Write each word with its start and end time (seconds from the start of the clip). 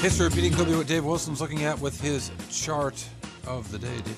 History 0.00 0.28
repeating 0.28 0.54
could 0.54 0.66
be 0.66 0.74
what 0.74 0.86
Dave 0.86 1.04
Wilson's 1.04 1.42
looking 1.42 1.64
at 1.64 1.78
with 1.78 2.00
his 2.00 2.30
chart 2.48 3.06
of 3.46 3.70
the 3.70 3.78
day, 3.78 3.94
David. 3.98 4.16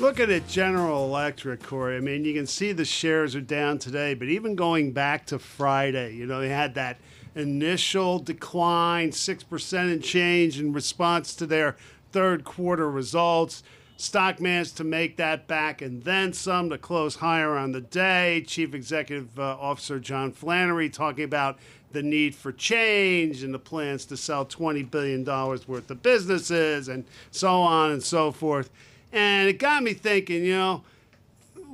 Looking 0.00 0.32
at 0.32 0.48
General 0.48 1.04
Electric, 1.04 1.62
Cory, 1.62 1.98
I 1.98 2.00
mean, 2.00 2.24
you 2.24 2.32
can 2.32 2.46
see 2.46 2.72
the 2.72 2.86
shares 2.86 3.36
are 3.36 3.42
down 3.42 3.78
today, 3.78 4.14
but 4.14 4.28
even 4.28 4.54
going 4.54 4.92
back 4.92 5.26
to 5.26 5.38
Friday, 5.38 6.14
you 6.14 6.24
know, 6.24 6.40
they 6.40 6.48
had 6.48 6.74
that 6.76 6.96
initial 7.34 8.18
decline, 8.18 9.10
6% 9.10 9.92
and 9.92 10.02
change 10.02 10.58
in 10.58 10.72
response 10.72 11.34
to 11.36 11.44
their 11.44 11.76
third 12.10 12.44
quarter 12.44 12.90
results. 12.90 13.62
Stock 14.04 14.38
managed 14.40 14.76
to 14.76 14.84
make 14.84 15.16
that 15.16 15.48
back 15.48 15.80
and 15.80 16.04
then 16.04 16.32
some 16.32 16.68
to 16.70 16.78
close 16.78 17.16
higher 17.16 17.56
on 17.56 17.72
the 17.72 17.80
day. 17.80 18.44
Chief 18.46 18.74
Executive 18.74 19.38
uh, 19.38 19.56
Officer 19.58 19.98
John 19.98 20.30
Flannery 20.30 20.90
talking 20.90 21.24
about 21.24 21.58
the 21.92 22.02
need 22.02 22.34
for 22.34 22.52
change 22.52 23.42
and 23.42 23.54
the 23.54 23.58
plans 23.58 24.04
to 24.06 24.16
sell 24.16 24.44
$20 24.44 24.90
billion 24.90 25.24
worth 25.24 25.90
of 25.90 26.02
businesses 26.02 26.88
and 26.88 27.04
so 27.30 27.50
on 27.50 27.92
and 27.92 28.02
so 28.02 28.30
forth. 28.30 28.70
And 29.12 29.48
it 29.48 29.58
got 29.58 29.82
me 29.82 29.94
thinking, 29.94 30.44
you 30.44 30.54
know, 30.54 30.82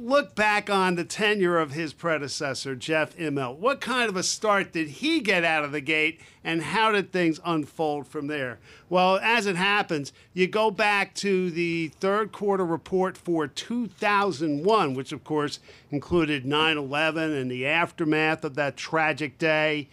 look 0.03 0.35
back 0.35 0.71
on 0.71 0.95
the 0.95 1.05
tenure 1.05 1.59
of 1.59 1.73
his 1.73 1.93
predecessor, 1.93 2.75
Jeff 2.75 3.17
Immelt. 3.17 3.59
What 3.59 3.81
kind 3.81 4.09
of 4.09 4.17
a 4.17 4.23
start 4.23 4.73
did 4.73 4.89
he 4.89 5.21
get 5.21 5.45
out 5.45 5.65
of 5.65 5.73
the 5.73 5.81
gate, 5.81 6.21
and 6.43 6.63
how 6.63 6.93
did 6.93 7.13
things 7.13 7.41
unfold 7.45 8.07
from 8.07 8.27
there? 8.27 8.59
Well, 8.89 9.19
as 9.23 9.47
it 9.47 9.57
happens, 9.57 10.13
you 10.33 10.47
go 10.47 10.71
back 10.71 11.15
to 11.17 11.51
the 11.51 11.89
third 12.01 12.33
quarter 12.33 12.65
report 12.65 13.17
for 13.17 13.47
2001, 13.47 14.95
which 14.95 15.13
of 15.13 15.25
course 15.25 15.61
included 15.91 16.45
9 16.47 16.77
11 16.77 17.33
and 17.33 17.51
the 17.51 17.67
aftermath 17.67 18.45
of 18.45 18.55
that 18.55 18.77
tragic 18.77 19.39
day 19.39 19.89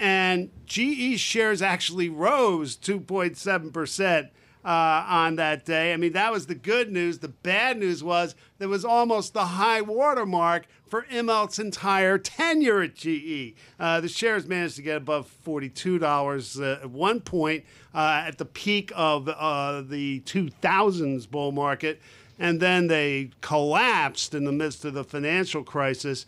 and 0.00 0.50
GE 0.64 1.20
shares 1.20 1.60
actually 1.60 2.08
rose 2.08 2.74
2.7% 2.74 4.30
uh, 4.64 5.04
on 5.08 5.36
that 5.36 5.64
day. 5.64 5.92
I 5.92 5.96
mean, 5.96 6.12
that 6.12 6.32
was 6.32 6.46
the 6.46 6.54
good 6.54 6.92
news. 6.92 7.18
The 7.18 7.28
bad 7.28 7.78
news 7.78 8.02
was 8.02 8.34
there 8.58 8.68
was 8.68 8.84
almost 8.84 9.32
the 9.32 9.46
high 9.46 9.80
watermark 9.80 10.66
for 10.86 11.06
Immelt's 11.10 11.58
entire 11.58 12.18
tenure 12.18 12.82
at 12.82 12.94
GE. 12.94 13.54
Uh, 13.78 14.00
the 14.00 14.08
shares 14.08 14.46
managed 14.46 14.76
to 14.76 14.82
get 14.82 14.96
above 14.98 15.32
$42 15.46 16.60
uh, 16.60 16.82
at 16.82 16.90
one 16.90 17.20
point 17.20 17.64
uh, 17.94 18.24
at 18.26 18.38
the 18.38 18.44
peak 18.44 18.92
of 18.94 19.28
uh, 19.28 19.82
the 19.82 20.20
2000s 20.20 21.30
bull 21.30 21.52
market, 21.52 22.00
and 22.38 22.60
then 22.60 22.88
they 22.88 23.30
collapsed 23.40 24.34
in 24.34 24.44
the 24.44 24.52
midst 24.52 24.84
of 24.84 24.94
the 24.94 25.04
financial 25.04 25.62
crisis. 25.62 26.26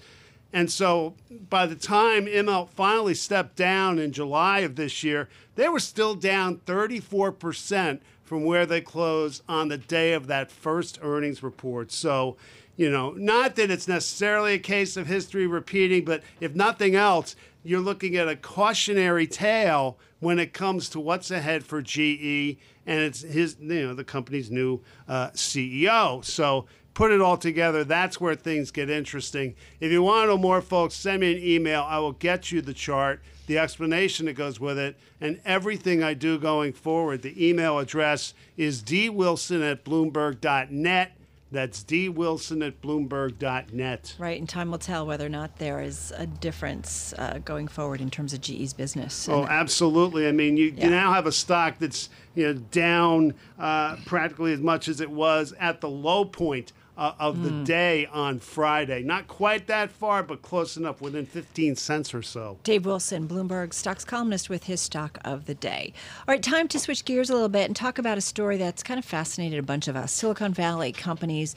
And 0.55 0.71
so 0.71 1.15
by 1.49 1.67
the 1.67 1.75
time 1.75 2.27
Immelt 2.27 2.69
finally 2.71 3.15
stepped 3.15 3.57
down 3.57 3.99
in 3.99 4.13
July 4.13 4.61
of 4.61 4.77
this 4.77 5.03
year, 5.03 5.29
they 5.55 5.69
were 5.69 5.81
still 5.81 6.15
down 6.15 6.59
34% 6.67 8.01
from 8.25 8.45
where 8.45 8.67
they 8.67 8.81
closed 8.81 9.43
on 9.49 9.69
the 9.69 9.79
day 9.79 10.13
of 10.13 10.27
that 10.29 10.51
first 10.51 10.99
earnings 11.03 11.43
report. 11.43 11.93
So, 11.93 12.37
you 12.77 12.91
know, 12.91 13.11
not 13.13 13.57
that 13.57 13.71
it's 13.71 13.89
necessarily 13.89 14.55
a 14.55 14.59
case 14.59 14.97
of 14.97 15.07
history 15.07 15.47
repeating, 15.47 16.05
but 16.05 16.23
if 16.41 16.55
nothing 16.55 16.95
else, 16.95 17.37
you're 17.65 17.81
looking 17.81 18.17
at 18.17 18.29
a 18.29 18.37
cautionary 18.37 19.27
tale 19.27 19.99
when 20.21 20.39
it 20.39 20.53
comes 20.53 20.89
to 20.89 21.01
what's 21.01 21.31
ahead 21.31 21.65
for 21.65 21.83
GE 21.83 22.57
and 22.87 23.01
it's 23.01 23.23
his, 23.23 23.57
you 23.61 23.87
know, 23.87 23.95
the 23.95 24.05
company's 24.05 24.51
new 24.51 24.81
uh, 25.09 25.31
CEO. 25.31 26.25
So 26.25 26.67
put 26.95 27.11
it 27.11 27.21
all 27.21 27.37
together, 27.37 27.85
that's 27.85 28.21
where 28.21 28.35
things 28.35 28.71
get 28.71 28.91
interesting. 28.91 29.55
If 29.81 29.93
you 29.93 30.03
want 30.03 30.25
to 30.25 30.27
know 30.29 30.39
more, 30.39 30.61
folks, 30.61 30.95
send 30.95 31.21
me 31.21 31.33
an 31.33 31.43
email. 31.43 31.87
I 31.89 31.99
will 31.99 32.13
get 32.13 32.53
you 32.53 32.61
the 32.61 32.75
chart, 32.75 33.23
the 33.47 33.59
explanation 33.59 34.27
that 34.27 34.35
goes 34.35 34.61
with 34.61 34.79
it, 34.79 34.97
and 35.21 35.41
everything 35.45 36.03
I 36.03 36.15
do 36.15 36.39
going 36.39 36.73
forward. 36.73 37.23
The 37.23 37.49
email 37.49 37.79
address 37.79 38.35
is 38.57 38.83
dwilson 38.83 39.63
at 39.63 39.85
bloomberg.net. 39.85 41.17
That's 41.53 41.85
dwilson 41.85 42.67
at 42.67 42.81
bloomberg.net. 42.81 44.15
Right, 44.19 44.39
and 44.39 44.49
time 44.49 44.71
will 44.71 44.79
tell 44.79 45.07
whether 45.07 45.27
or 45.27 45.29
not 45.29 45.59
there 45.59 45.83
is 45.83 46.13
a 46.17 46.27
difference 46.27 47.13
uh, 47.19 47.41
going 47.45 47.69
forward 47.69 48.01
in 48.01 48.11
terms 48.11 48.33
of 48.33 48.41
GE's 48.41 48.73
business. 48.73 49.29
Oh, 49.29 49.45
absolutely. 49.45 50.27
I 50.27 50.33
mean, 50.33 50.57
you, 50.57 50.73
Yeah. 50.75 50.85
you 50.87 50.91
now 50.91 51.13
have 51.13 51.27
a 51.27 51.33
stock 51.33 51.79
that's 51.79 52.09
you 52.35 52.47
know 52.47 52.55
down 52.55 53.35
uh, 53.59 53.97
practically 54.07 54.55
as 54.55 54.61
much 54.61 54.89
as 54.89 55.01
it 55.03 55.11
was 55.11 55.53
at 55.61 55.83
the 55.83 55.91
low 55.91 56.25
point 56.25 56.73
uh, 57.03 57.15
of 57.19 57.43
the 57.43 57.51
day 57.65 58.07
on 58.07 58.39
Friday. 58.39 59.03
Not 59.03 59.27
quite 59.27 59.67
that 59.67 59.91
far, 59.91 60.23
but 60.23 60.41
close 60.41 60.77
enough, 60.77 61.01
within 61.01 61.27
15 61.27 61.75
cents 61.75 62.15
or 62.15 62.23
so. 62.23 62.59
Dave 62.63 62.87
Wilson, 62.87 63.27
Bloomberg 63.27 63.75
stocks 63.75 64.05
columnist, 64.05 64.49
with 64.49 64.65
his 64.65 64.81
stock 64.81 65.19
of 65.25 65.47
the 65.47 65.55
day. 65.55 65.93
All 66.29 66.33
right, 66.33 66.43
time 66.43 66.69
to 66.69 66.79
switch 66.79 67.05
gears 67.05 67.29
a 67.29 67.35
little 67.35 67.49
bit 67.49 67.67
and 67.67 67.75
talk 67.75 67.99
about 67.99 68.19
a 68.19 68.21
story 68.21 68.57
that's 68.57 68.85
kind 68.85 68.99
of 68.99 69.05
fascinated 69.05 69.59
a 69.59 69.65
bunch 69.65 69.89
of 69.89 69.97
us. 69.97 70.13
Silicon 70.13 70.55
Valley 70.55 70.93
companies 70.93 71.57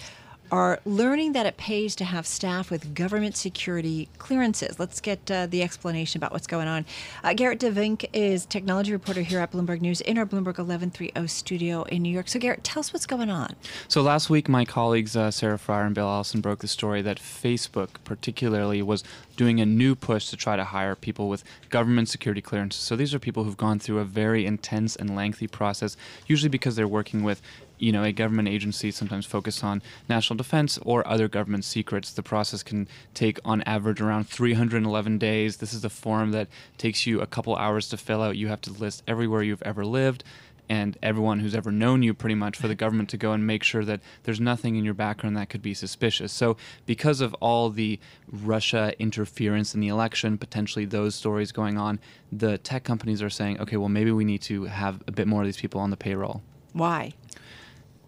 are 0.52 0.80
learning 0.86 1.34
that 1.34 1.46
it 1.46 1.58
pays 1.58 1.96
to 1.96 2.06
have 2.06 2.26
staff 2.26 2.70
with 2.70 2.94
government 2.94 3.36
security 3.36 4.08
clearances. 4.18 4.80
Let's 4.80 5.02
get 5.02 5.30
uh, 5.30 5.48
the 5.48 5.64
explanation 5.64 6.20
about 6.20 6.32
what's 6.32 6.48
going 6.48 6.68
on. 6.68 6.86
Uh, 7.24 7.30
Gerrit 7.30 7.60
De 7.60 7.72
Vynck 7.72 8.06
is 8.14 8.46
technology 8.46 8.92
reporter 8.92 9.22
here 9.22 9.40
at 9.40 9.52
Bloomberg 9.52 9.82
News 9.82 10.02
in 10.02 10.18
our 10.18 10.26
Bloomberg 10.26 10.58
1130 10.58 11.28
studio 11.28 11.84
in 11.84 12.02
New 12.02 12.12
York. 12.12 12.28
So, 12.28 12.40
Gerrit, 12.40 12.60
tell 12.64 12.80
us 12.80 12.94
what's 12.94 13.06
going 13.06 13.30
on. 13.30 13.56
So 13.88 14.02
last 14.02 14.30
week, 14.30 14.48
my 14.48 14.66
colleagues 14.66 15.16
uh, 15.16 15.32
Sarah 15.32 15.58
Frier 15.58 15.86
and 15.86 15.96
Bill 15.96 16.08
Allison 16.08 16.42
broke 16.42 16.60
the 16.60 16.68
story 16.68 17.02
that 17.02 17.20
Facebook, 17.20 17.90
particularly, 18.04 18.82
was 18.82 19.04
doing 19.36 19.60
a 19.60 19.66
new 19.66 19.96
push 19.96 20.30
to 20.30 20.38
try 20.38 20.56
to 20.56 20.64
hire 20.64 20.96
people 20.96 21.28
with 21.28 21.44
government 21.70 22.10
security 22.10 22.42
clearances. 22.42 22.82
So 22.82 22.96
these 22.96 23.14
are 23.14 23.20
people 23.20 23.44
who've 23.44 23.58
gone 23.58 23.80
through 23.80 24.00
a 24.00 24.06
very 24.06 24.46
intense 24.46 24.96
and 24.96 25.16
lengthy 25.16 25.48
process, 25.48 25.98
usually 26.28 26.50
because 26.50 26.76
they're 26.76 26.88
working 26.88 27.24
with 27.24 27.42
you 27.78 27.92
know, 27.92 28.04
a 28.04 28.12
government 28.12 28.48
agency 28.48 28.92
sometimes 28.92 29.26
focused 29.26 29.64
on 29.64 29.82
national 30.10 30.38
defense 30.38 30.78
or 30.84 31.08
other 31.08 31.28
government 31.28 31.66
secrets. 31.66 32.12
The 32.12 32.24
process 32.24 32.64
can 32.64 32.88
take, 33.14 33.40
on 33.46 33.62
average, 33.64 34.02
around 34.02 34.28
311 34.30 35.18
days. 35.18 35.58
This 35.58 35.74
is 35.74 35.84
a 35.84 35.90
form 35.90 36.32
that 36.32 36.48
takes 36.78 37.06
you 37.06 37.22
a 37.22 37.28
couple 37.28 37.56
hours 37.56 37.90
to 37.90 37.98
fill 37.98 38.22
out. 38.22 38.38
You 38.38 38.48
have 38.48 38.62
to 38.62 38.72
list 38.72 39.04
everywhere 39.08 39.44
you've 39.44 39.62
ever 39.64 39.86
lived 39.86 40.24
and 40.70 40.98
everyone 41.04 41.40
who's 41.40 41.56
ever 41.56 41.72
known 41.72 42.04
you 42.04 42.14
pretty 42.14 42.36
much 42.36 42.58
for 42.58 42.68
the 42.68 42.76
government 42.76 43.10
to 43.10 43.18
go 43.18 43.32
and 43.32 43.46
make 43.46 43.64
sure 43.64 43.86
that 43.86 44.02
there's 44.24 44.40
nothing 44.40 44.76
in 44.76 44.84
your 44.84 44.94
background 44.94 45.38
that 45.38 45.50
could 45.50 45.62
be 45.62 45.74
suspicious. 45.74 46.32
So 46.32 46.58
because 46.86 47.22
of 47.22 47.34
all 47.36 47.70
the 47.70 48.00
Russia 48.32 48.94
interference 49.00 49.74
in 49.74 49.80
the 49.80 49.88
election, 49.88 50.38
potentially 50.38 50.86
those 50.86 51.16
stories 51.16 51.52
going 51.52 51.78
on, 51.78 52.00
the 52.32 52.58
tech 52.58 52.84
companies 52.84 53.22
are 53.22 53.30
saying, 53.30 53.60
okay, 53.62 53.78
well 53.78 53.90
maybe 53.90 54.12
we 54.12 54.26
need 54.26 54.42
to 54.44 54.66
have 54.66 55.04
a 55.08 55.12
bit 55.12 55.28
more 55.28 55.42
of 55.42 55.48
these 55.48 55.58
people 55.58 55.82
on 55.82 55.90
the 55.90 55.98
payroll. 55.98 56.42
Why? 56.74 57.14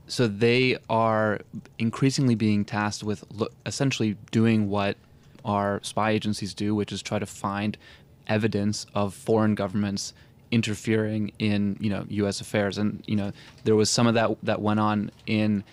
So 0.08 0.28
they 0.28 0.78
are 0.90 1.40
increasingly 1.78 2.36
being 2.36 2.64
tasked 2.64 3.04
with 3.04 3.24
lo- 3.32 3.50
essentially 3.66 4.16
doing 4.32 4.70
what 4.70 4.98
our 5.44 5.80
spy 5.84 6.12
agencies 6.12 6.54
do, 6.54 6.74
which 6.74 6.92
is 6.92 7.02
try 7.02 7.20
to 7.20 7.26
find 7.26 7.78
evidence 8.28 8.86
of 8.94 9.14
foreign 9.14 9.56
governments 9.56 10.14
interfering 10.50 11.32
in 11.40 11.78
you 11.80 11.90
know 11.90 12.06
U.S. 12.10 12.42
affairs. 12.42 12.78
And 12.78 13.04
you 13.06 13.16
know 13.16 13.32
there 13.64 13.76
was 13.76 13.90
some 13.90 14.08
of 14.08 14.14
that 14.14 14.38
that 14.44 14.62
went 14.62 14.80
on 14.80 15.12
in 15.26 15.64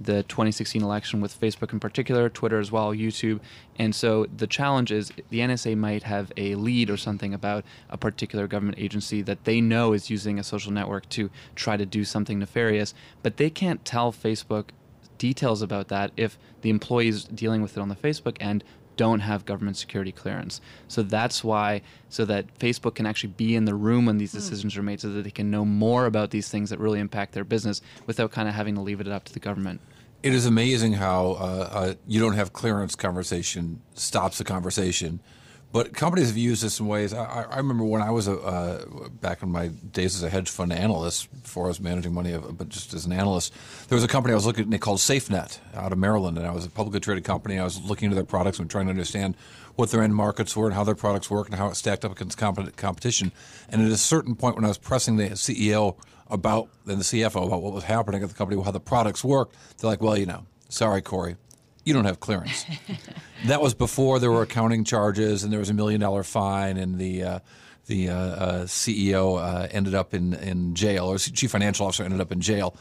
the 0.00 0.22
2016 0.24 0.82
election 0.82 1.20
with 1.20 1.38
Facebook 1.38 1.72
in 1.72 1.80
particular, 1.80 2.28
Twitter 2.28 2.58
as 2.58 2.70
well, 2.70 2.94
YouTube. 2.94 3.40
And 3.78 3.94
so 3.94 4.26
the 4.36 4.46
challenge 4.46 4.92
is 4.92 5.12
the 5.30 5.40
NSA 5.40 5.76
might 5.76 6.04
have 6.04 6.32
a 6.36 6.54
lead 6.54 6.90
or 6.90 6.96
something 6.96 7.34
about 7.34 7.64
a 7.90 7.96
particular 7.96 8.46
government 8.46 8.78
agency 8.78 9.22
that 9.22 9.44
they 9.44 9.60
know 9.60 9.92
is 9.92 10.10
using 10.10 10.38
a 10.38 10.44
social 10.44 10.72
network 10.72 11.08
to 11.10 11.30
try 11.54 11.76
to 11.76 11.86
do 11.86 12.04
something 12.04 12.38
nefarious, 12.38 12.94
but 13.22 13.36
they 13.36 13.50
can't 13.50 13.84
tell 13.84 14.12
Facebook 14.12 14.66
details 15.18 15.62
about 15.62 15.88
that 15.88 16.12
if 16.16 16.38
the 16.62 16.70
employees 16.70 17.24
dealing 17.24 17.60
with 17.60 17.76
it 17.76 17.80
on 17.80 17.88
the 17.88 17.96
Facebook 17.96 18.36
end 18.40 18.62
don't 18.98 19.20
have 19.20 19.46
government 19.46 19.78
security 19.78 20.12
clearance. 20.12 20.60
So 20.88 21.02
that's 21.02 21.42
why, 21.42 21.80
so 22.10 22.26
that 22.26 22.58
Facebook 22.58 22.96
can 22.96 23.06
actually 23.06 23.32
be 23.38 23.54
in 23.54 23.64
the 23.64 23.74
room 23.74 24.04
when 24.04 24.18
these 24.18 24.32
decisions 24.32 24.76
are 24.76 24.82
made 24.82 25.00
so 25.00 25.08
that 25.08 25.22
they 25.22 25.30
can 25.30 25.50
know 25.50 25.64
more 25.64 26.04
about 26.04 26.30
these 26.30 26.50
things 26.50 26.68
that 26.68 26.78
really 26.78 27.00
impact 27.00 27.32
their 27.32 27.44
business 27.44 27.80
without 28.06 28.32
kind 28.32 28.48
of 28.48 28.54
having 28.54 28.74
to 28.74 28.82
leave 28.82 29.00
it 29.00 29.08
up 29.08 29.24
to 29.24 29.32
the 29.32 29.40
government. 29.40 29.80
It 30.22 30.34
is 30.34 30.46
amazing 30.46 30.94
how 30.94 31.36
uh, 31.38 31.68
uh, 31.70 31.94
you 32.06 32.20
don't 32.20 32.34
have 32.34 32.52
clearance 32.52 32.96
conversation 32.96 33.80
stops 33.94 34.36
the 34.36 34.44
conversation. 34.44 35.20
But 35.70 35.92
companies 35.92 36.28
have 36.28 36.36
used 36.38 36.62
this 36.62 36.80
in 36.80 36.86
ways. 36.86 37.12
I, 37.12 37.42
I- 37.42 37.56
remember 37.58 37.84
when 37.84 38.00
I 38.00 38.10
was 38.10 38.26
a, 38.26 38.38
uh, 38.38 39.08
back 39.20 39.42
in 39.42 39.50
my 39.50 39.68
days 39.68 40.14
as 40.16 40.22
a 40.22 40.30
hedge 40.30 40.48
fund 40.48 40.72
analyst, 40.72 41.30
before 41.42 41.66
I 41.66 41.68
was 41.68 41.78
managing 41.80 42.14
money, 42.14 42.32
uh, 42.32 42.40
but 42.40 42.70
just 42.70 42.94
as 42.94 43.04
an 43.04 43.12
analyst, 43.12 43.52
there 43.88 43.96
was 43.96 44.02
a 44.04 44.08
company 44.08 44.32
I 44.32 44.36
was 44.36 44.46
looking 44.46 44.72
at 44.72 44.80
called 44.80 44.98
SafeNet 44.98 45.58
out 45.74 45.92
of 45.92 45.98
Maryland, 45.98 46.38
and 46.38 46.46
I 46.46 46.52
was 46.52 46.64
a 46.64 46.70
publicly 46.70 47.00
traded 47.00 47.24
company. 47.24 47.58
I 47.58 47.64
was 47.64 47.82
looking 47.82 48.06
into 48.06 48.14
their 48.14 48.24
products 48.24 48.58
and 48.58 48.70
trying 48.70 48.86
to 48.86 48.90
understand 48.90 49.36
what 49.76 49.90
their 49.90 50.02
end 50.02 50.14
markets 50.14 50.56
were 50.56 50.66
and 50.66 50.74
how 50.74 50.84
their 50.84 50.94
products 50.94 51.30
work 51.30 51.48
and 51.48 51.56
how 51.56 51.68
it 51.68 51.74
stacked 51.76 52.04
up 52.04 52.12
against 52.12 52.38
comp- 52.38 52.74
competition. 52.76 53.30
And 53.68 53.82
at 53.84 53.92
a 53.92 53.96
certain 53.98 54.36
point, 54.36 54.56
when 54.56 54.64
I 54.64 54.68
was 54.68 54.78
pressing 54.78 55.16
the 55.16 55.30
CEO 55.30 55.96
about 56.30 56.68
and 56.86 56.98
the 56.98 57.04
CFO 57.04 57.46
about 57.46 57.62
what 57.62 57.74
was 57.74 57.84
happening 57.84 58.22
at 58.22 58.28
the 58.30 58.34
company, 58.34 58.60
how 58.62 58.70
the 58.70 58.80
products 58.80 59.22
worked, 59.22 59.54
they're 59.78 59.90
like, 59.90 60.00
"Well, 60.02 60.16
you 60.16 60.26
know, 60.26 60.46
sorry, 60.70 61.02
Cory, 61.02 61.36
you 61.88 61.94
don't 61.94 62.04
have 62.04 62.20
clearance." 62.20 62.64
that 63.46 63.60
was 63.60 63.74
before 63.74 64.20
there 64.20 64.30
were 64.30 64.42
accounting 64.42 64.84
charges 64.84 65.42
and 65.42 65.52
there 65.52 65.60
was 65.60 65.70
a 65.70 65.74
million 65.74 66.00
dollar 66.00 66.22
fine 66.22 66.76
and 66.76 66.98
the 66.98 67.22
uh, 67.24 67.38
the 67.88 68.10
uh, 68.10 68.14
uh, 68.14 68.64
CEO 68.64 69.42
uh, 69.42 69.66
ended 69.70 69.94
up 69.94 70.14
in, 70.14 70.34
in 70.34 70.74
jail, 70.74 71.06
or 71.06 71.18
chief 71.18 71.50
financial 71.50 71.86
officer 71.86 72.04
ended 72.04 72.20
up 72.20 72.30
in 72.30 72.40
jail. 72.40 72.76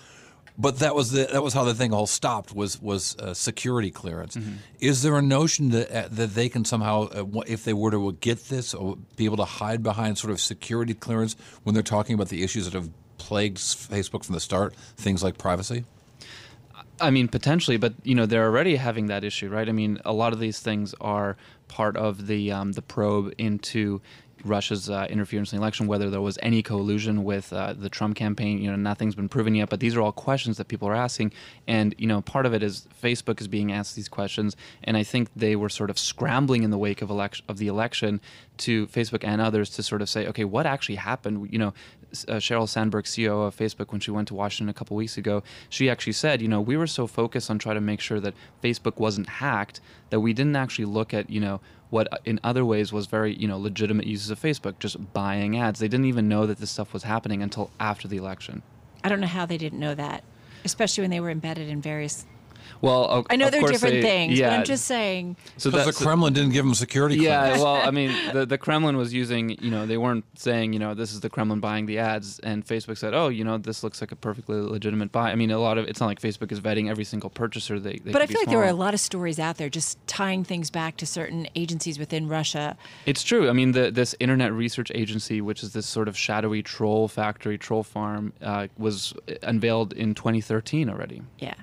But 0.59 0.80
that 0.80 0.95
was 0.95 1.12
the 1.12 1.30
that 1.31 1.44
was 1.44 1.54
how 1.54 1.63
the 1.63 1.75
thing 1.75 1.94
all 1.94 2.07
stopped 2.07 2.54
was 2.54 2.81
was 2.81 3.15
uh, 3.18 3.33
security 3.33 3.92
clearance. 3.92 4.36
Mm-hmm. 4.36 4.54
Is 4.80 5.04
there 5.04 5.15
a 5.15 5.21
notion 5.21 5.69
that 5.69 5.92
uh, 5.92 6.07
that 6.12 6.33
they 6.33 6.50
can 6.50 6.65
somehow, 6.65 7.09
uh, 7.09 7.42
if 7.45 7.63
they 7.63 7.74
were 7.74 7.92
to 7.92 8.13
get 8.13 8.45
this, 8.45 8.74
or 8.74 8.98
be 9.15 9.25
able 9.25 9.38
to 9.38 9.45
hide 9.45 9.83
behind 9.83 10.18
sort 10.18 10.31
of 10.31 10.42
security 10.42 10.95
clearance 10.95 11.36
when 11.63 11.74
they're 11.74 11.83
talking 11.83 12.15
about 12.15 12.30
the 12.30 12.44
issues 12.44 12.65
that 12.65 12.74
have 12.74 12.89
plagued 13.19 13.57
Facebook 13.57 14.25
from 14.25 14.33
the 14.33 14.39
start, 14.39 14.75
things 14.98 15.24
like 15.24 15.38
privacy? 15.38 15.86
I 16.99 17.11
mean, 17.11 17.27
potentially, 17.27 17.77
but 17.77 17.94
you 18.03 18.15
know, 18.15 18.25
they're 18.25 18.45
already 18.45 18.75
having 18.75 19.07
that 19.07 19.23
issue, 19.23 19.49
right? 19.49 19.67
I 19.67 19.71
mean, 19.71 19.99
a 20.03 20.13
lot 20.13 20.33
of 20.33 20.39
these 20.39 20.59
things 20.59 20.95
are 20.99 21.38
part 21.67 21.95
of 21.97 22.27
the 22.27 22.51
um, 22.51 22.73
the 22.73 22.81
probe 22.81 23.33
into 23.38 24.01
Russia's 24.44 24.89
uh, 24.89 25.07
interference 25.10 25.51
in 25.51 25.57
the 25.57 25.63
election, 25.63 25.88
whether 25.88 26.10
there 26.10 26.22
was 26.22 26.38
any 26.42 26.62
collusion 26.62 27.24
with 27.24 27.51
uh, 27.51 27.74
the 27.74 27.89
Trump 27.89 28.16
campaign. 28.16 28.60
You 28.62 28.69
know, 28.69 28.75
nothing's 28.75 29.16
been 29.16 29.30
proven 29.30 29.56
yet, 29.56 29.69
but 29.69 29.80
these 29.80 29.95
are 29.95 30.01
all 30.01 30.12
questions 30.12 30.57
that 30.57 30.68
people 30.68 30.88
are 30.88 30.95
asking. 30.95 31.34
And, 31.68 31.95
you 31.98 32.07
know, 32.07 32.22
part 32.22 32.45
of 32.45 32.54
it 32.54 32.63
is 32.63 32.88
Facebook 33.01 33.42
is 33.42 33.48
being 33.48 33.72
asked 33.72 33.95
these 33.95 34.10
questions. 34.10 34.56
And 34.84 34.98
I 34.98 35.04
think 35.04 35.30
they 35.36 35.56
were 35.56 35.69
sort 35.69 35.89
of 35.89 36.00
scrambling 36.00 36.63
in 36.63 36.72
the 36.72 36.78
wake 36.78 37.01
of, 37.01 37.10
election, 37.10 37.45
of 37.48 37.57
the 37.57 37.68
election 37.68 38.22
to 38.57 38.88
Facebook 38.88 39.24
and 39.24 39.42
others 39.42 39.69
to 39.72 39.84
sort 39.84 40.01
of 40.01 40.10
say, 40.10 40.28
okay, 40.28 40.44
what 40.44 40.66
actually 40.66 40.95
happened? 40.95 41.50
You 41.51 41.60
know, 41.60 41.74
uh, 42.28 42.33
Sheryl 42.36 42.68
Sandberg, 42.68 43.06
CEO 43.06 43.48
of 43.48 43.56
Facebook, 43.56 43.92
when 43.92 44.00
she 44.00 44.12
went 44.12 44.28
to 44.30 44.33
Washington 44.33 44.69
a 44.69 44.74
couple 44.74 44.95
weeks 44.95 45.18
ago, 45.18 45.44
she 45.69 45.90
actually 45.90 46.13
said, 46.13 46.42
you 46.42 46.48
know, 46.48 46.62
we 46.62 46.78
were 46.78 46.88
so 46.88 47.07
focused 47.07 47.50
on 47.50 47.60
trying 47.60 47.75
to 47.75 47.81
make 47.81 48.00
sure 48.00 48.19
that 48.19 48.33
Facebook 48.63 48.98
wasn't 48.98 49.28
hacked 49.28 49.81
that 50.09 50.19
we 50.19 50.33
didn't 50.33 50.56
actually 50.56 50.86
look 50.86 51.13
at, 51.13 51.30
you 51.30 51.39
know, 51.39 51.59
what 51.89 52.12
uh, 52.12 52.18
in 52.25 52.39
other 52.44 52.65
ways 52.65 52.92
was 52.92 53.06
very 53.07 53.33
you 53.36 53.48
know 53.48 53.57
legitimate 53.57 54.06
uses 54.06 54.30
of 54.30 54.39
Facebook, 54.39 54.80
just 54.80 55.13
buying 55.13 55.57
ads. 55.57 55.80
They 55.80 55.88
didn't 55.88 56.06
even 56.06 56.27
know 56.27 56.45
that 56.45 56.59
this 56.59 56.71
stuff 56.71 56.94
was 56.94 57.04
happening 57.04 57.42
until 57.42 57.71
after 57.80 58.07
the 58.07 58.18
election. 58.18 58.62
I 59.04 59.09
don't 59.09 59.21
know 59.21 59.27
how 59.27 59.45
they 59.45 59.57
didn't 59.57 59.80
know 59.80 59.95
that, 59.95 60.24
especially 60.65 61.04
when 61.04 61.12
they 61.12 61.19
were 61.19 61.30
embedded 61.30 61.69
in 61.69 61.81
various 61.81 62.25
well, 62.81 63.25
I 63.30 63.36
know 63.36 63.50
they're 63.50 63.62
different 63.62 63.96
they, 63.96 64.02
things, 64.02 64.40
yeah. 64.40 64.50
but 64.50 64.60
I'm 64.60 64.66
just 64.66 64.86
saying. 64.86 65.36
So 65.58 65.72
because 65.72 65.98
the 65.98 66.04
Kremlin 66.04 66.34
didn't 66.34 66.52
give 66.52 66.66
them 66.66 66.74
security. 66.74 67.18
Yeah, 67.18 67.40
clearance. 67.40 67.64
well, 67.64 67.75
I 67.75 67.92
mean, 67.98 68.34
the, 68.34 68.46
the 68.46 68.58
Kremlin 68.58 68.98
was 68.98 69.14
using, 69.14 69.50
you 69.62 69.72
know, 69.72 69.86
they 69.86 69.98
weren't 69.98 70.25
saying, 70.38 70.74
you 70.74 70.80
know, 70.80 70.94
this 70.94 71.14
is 71.14 71.22
the 71.22 71.30
Kremlin 71.30 71.60
buying 71.60 71.86
the 71.86 72.00
ads, 72.00 72.40
and 72.40 72.66
Facebook 72.66 72.98
said, 72.98 73.14
oh, 73.14 73.30
you 73.30 73.44
know, 73.44 73.58
this 73.58 73.84
looks 73.84 74.02
like 74.02 74.12
a 74.12 74.16
perfectly 74.16 74.60
legitimate 74.60 75.12
buy. 75.12 75.31
I 75.31 75.36
mean, 75.36 75.52
a 75.52 75.60
lot 75.60 75.78
of 75.78 75.88
it's 75.88 76.00
not 76.00 76.08
like 76.08 76.22
Facebook 76.22 76.52
is 76.52 76.60
vetting 76.60 76.90
every 76.90 77.04
single 77.04 77.30
purchaser. 77.30 77.80
They, 77.80 77.98
they 77.98 78.12
but 78.12 78.22
I 78.22 78.25
be 78.25 78.34
feel 78.34 78.42
like 78.42 78.50
there 78.50 78.60
were 78.60 78.66
a 78.66 78.74
lot 78.74 78.94
of 78.94 79.00
stories 79.00 79.40
out 79.40 79.58
there 79.58 79.69
just 79.69 80.06
tying 80.08 80.44
things 80.44 80.69
back 80.69 80.98
to 80.98 81.06
certain 81.06 81.48
agencies 81.56 82.00
within 82.00 82.28
Russia. 82.28 82.78
It's 83.06 83.24
true. 83.24 83.50
I 83.50 83.54
mean, 83.54 83.72
the, 83.72 83.92
this 83.92 84.16
Internet 84.19 84.54
Research 84.54 84.92
Agency, 84.94 85.42
which 85.42 85.64
is 85.64 85.74
this 85.74 85.86
sort 85.86 86.08
of 86.08 86.18
shadowy 86.18 86.64
troll 86.64 87.08
factory, 87.08 87.58
troll 87.58 87.84
farm, 87.84 88.34
uh, 88.42 88.68
was 88.78 89.14
unveiled 89.44 89.94
in 89.94 90.14
2013 90.14 90.90
already. 90.90 91.22
Yeah. 91.40 91.56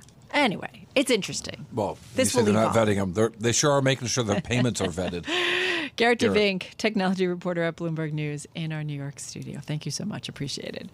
Anyway, 0.45 0.87
it's 0.95 1.11
interesting. 1.11 1.65
Well, 1.73 1.97
This 2.17 2.35
you 2.35 2.41
will 2.41 2.45
they're 2.45 2.55
not 2.55 2.75
vetting 2.75 2.97
them. 2.97 3.15
They're, 3.15 3.31
they 3.31 3.53
sure 3.53 3.73
are 3.73 3.81
making 3.81 4.09
sure 4.09 4.23
their 4.23 4.43
payments 4.43 4.83
are 4.83 4.89
vetted. 4.89 5.25
Gerrit 5.97 6.19
Gerrit. 6.19 6.19
DeVink, 6.19 6.77
technology 6.77 7.27
reporter 7.27 7.63
at 7.63 7.77
Bloomberg 7.77 8.13
News 8.13 8.47
in 8.55 8.71
our 8.71 8.85
New 8.85 8.93
York 8.93 9.19
studio. 9.19 9.61
Thank 9.61 9.87
you 9.87 9.91
so 9.93 10.05
much. 10.05 10.29
Appreciate 10.29 10.75
it. 10.75 10.91